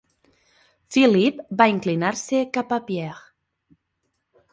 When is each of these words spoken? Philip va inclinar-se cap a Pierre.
Philip 0.95 1.43
va 1.59 1.67
inclinar-se 1.73 2.39
cap 2.57 2.73
a 2.79 2.81
Pierre. 2.89 3.21